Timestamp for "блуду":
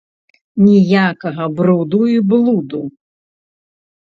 2.33-2.83